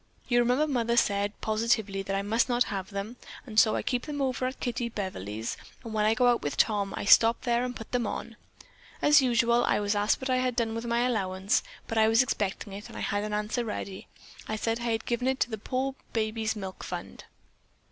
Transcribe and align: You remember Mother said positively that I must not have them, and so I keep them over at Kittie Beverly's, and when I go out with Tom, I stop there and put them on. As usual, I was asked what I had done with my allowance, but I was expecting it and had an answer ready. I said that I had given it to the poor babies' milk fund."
You 0.27 0.39
remember 0.39 0.65
Mother 0.65 0.97
said 0.97 1.39
positively 1.41 2.01
that 2.01 2.15
I 2.15 2.23
must 2.23 2.49
not 2.49 2.63
have 2.73 2.89
them, 2.89 3.17
and 3.45 3.59
so 3.59 3.75
I 3.75 3.83
keep 3.83 4.07
them 4.07 4.19
over 4.19 4.47
at 4.47 4.59
Kittie 4.59 4.89
Beverly's, 4.89 5.57
and 5.83 5.93
when 5.93 6.05
I 6.05 6.15
go 6.15 6.25
out 6.25 6.41
with 6.41 6.57
Tom, 6.57 6.91
I 6.97 7.05
stop 7.05 7.41
there 7.41 7.63
and 7.63 7.75
put 7.75 7.91
them 7.91 8.07
on. 8.07 8.35
As 8.99 9.21
usual, 9.21 9.63
I 9.63 9.79
was 9.79 9.93
asked 9.93 10.19
what 10.19 10.31
I 10.31 10.37
had 10.37 10.55
done 10.55 10.73
with 10.73 10.85
my 10.85 11.01
allowance, 11.01 11.61
but 11.87 11.99
I 11.99 12.07
was 12.07 12.23
expecting 12.23 12.73
it 12.73 12.89
and 12.89 12.97
had 12.97 13.23
an 13.23 13.31
answer 13.31 13.63
ready. 13.63 14.07
I 14.47 14.55
said 14.55 14.79
that 14.79 14.87
I 14.87 14.91
had 14.91 15.05
given 15.05 15.27
it 15.27 15.39
to 15.41 15.51
the 15.51 15.59
poor 15.59 15.93
babies' 16.13 16.55
milk 16.55 16.83
fund." 16.83 17.25